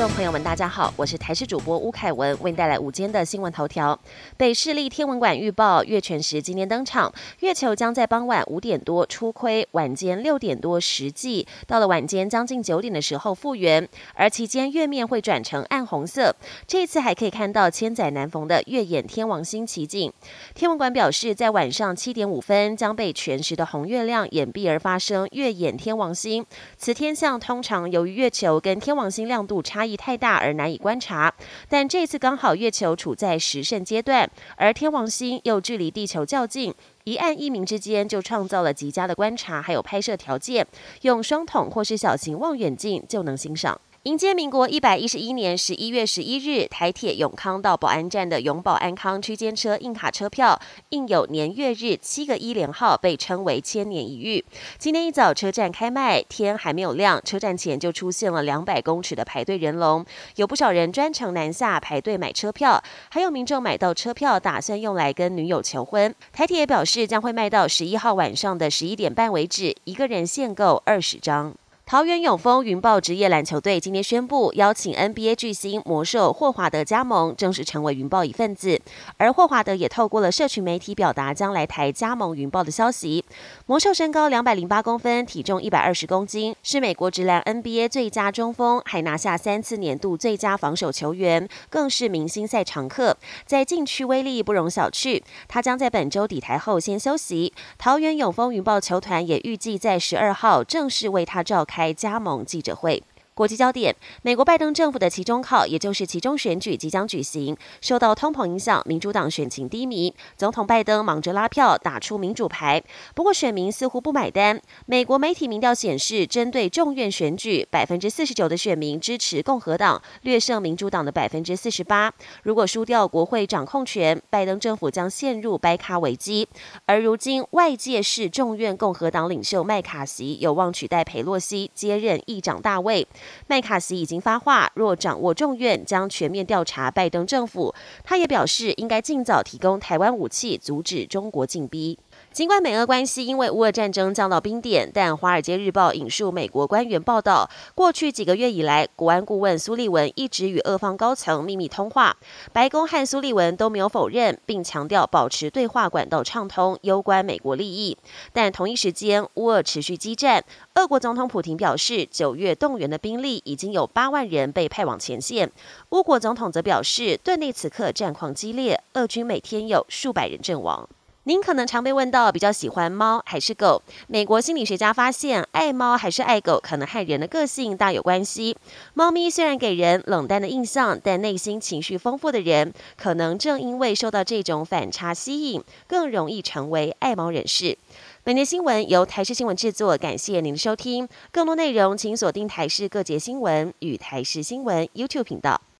[0.00, 4.00] 众朋友们，大家好，我是台视主播吴凯文，为您带来午间的新闻头条。
[4.34, 16.34] 北市立天文馆预报，月全食今天登场，月球将在傍晚五点多初亏，晚间六点多实际，到了晚间将近九点的时候复原，而期间月面会转成暗红色。
[16.66, 20.10] 这一次还可以看到千载难逢的月掩天王星奇景。
[20.54, 26.46] 天文馆表示，在晚上七点五分将被全食的红月亮掩蔽而发生月掩天王星。
[26.78, 29.84] 此天象通常由于月球跟天王星亮度差。
[29.89, 31.32] 异异太大而难以观察，
[31.68, 36.72] 但这次刚好月球处在食盛阶段，而天王星又距离地球较近，
[37.04, 40.66] 一暗一明之间就创造了极佳的观察还有拍摄条件，
[41.02, 43.80] 用双筒或是小型望远镜就能欣赏。
[44.04, 54.42] 迎接民国一百一十一年十一月十一日，台铁永康到保安站的永保安康区间车硬卡车票印有年月日七个一连号，被称为千年一遇。
[54.78, 60.02] 今天一早车站开卖，天还没有亮，车站前就出现了两百公尺的排队人龙，
[60.36, 66.14] 有不少人专程南下排队买车票，还有民众买到车票打算用来跟女友求婚。
[66.32, 71.54] 台铁也表示将会卖到十一号晚上的十一点半为止，一个人限购二十张。
[71.90, 78.80] 桃园永丰云豹职业篮球队今天宣布邀请 NBA 巨星魔兽霍华德加盟，正式成为云豹一份子。
[79.16, 83.24] 而霍华德也透过了社群媒体表达将来台加盟云豹的消息。
[83.66, 95.20] 魔兽身高两百零八公分，体重一百二十公斤，是美国职篮 NBA 最佳中锋，还拿下三次年度最佳防守球员，更是明星赛常客，在禁区威力不容小觑。
[95.48, 97.52] 他将在本周抵台后先休息。
[97.78, 101.79] 桃园永丰云豹球团也预计在十二号正式为他召开。
[101.80, 103.02] 开加盟记者会。
[103.40, 107.56] 国际焦点：美国拜登政府的期中考，也就是期中选举即将举行。
[107.80, 112.82] 受到通膨影响，民主党选情低迷，总统拜登忙着拉票，打出民主牌。
[113.14, 114.60] 不过选民似乎不买单。
[114.84, 122.12] 美国媒体民调显示，针对众院选举，百分之四十九的选民支持共和党，略胜民主党的百分之四十八。
[122.42, 126.46] 如果输掉国会掌控权，拜登政府将陷入掰卡危机。
[126.84, 133.08] 而如今外界视众院共和党领袖麦卡锡有望取代佩洛西接任议长大位。
[133.46, 137.74] 麦卡锡已经发话，若掌握众院，将全面调查拜登政府。
[138.04, 141.98] 他也表示，应该尽早提供台湾武器，阻止中国进逼。
[142.32, 152.16] 尽管美俄关系因为乌俄战争降到冰点，但《华尔街日报》引述美国官员报道，过去几个月以来，国安顾问苏利文一直与俄方高层秘密通话。
[152.52, 157.98] 白宫和苏利文都没有否认，并强调保持对话管道畅通，攸关美国利益。
[158.32, 160.44] 但同一时间，乌俄持续激战。
[160.76, 165.50] 俄国总统普京表示，九月动员的兵力已经有八万人被派往前线。
[165.88, 170.88] 乌国总统则表示，顿内此刻战况激烈，俄军每天有数百人阵亡。
[171.24, 173.82] 您可能常被问到，比较喜欢猫还是狗？
[174.06, 178.56] 美国心理学家发现，爱猫还是爱狗，可能和人的个性大有关系。
[178.94, 187.76] 猫咪虽然给人冷淡的印象，但内心情绪丰富的人，可能正因为受到这种反差吸引，更容易成为爱猫人士。
[188.24, 191.06] 本节新闻由台视新闻制作，感谢您的收听。
[191.30, 195.60] 更多内容请锁定台视各节新闻与台视新闻 YouTube 频道。